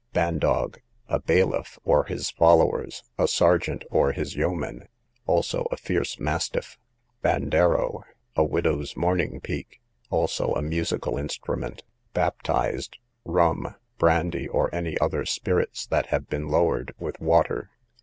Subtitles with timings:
[0.13, 4.87] Bandog, a bailiff, or his followers; a sergeant, or his yeomen;
[5.27, 6.79] also a fierce mastiff.
[7.21, 8.01] Bandero,
[8.35, 9.79] a widow's mourning peak;
[10.09, 11.83] also a musical instrument.
[12.15, 17.69] Baptised, rum, brandy, or any other spirits that have been lowered with water.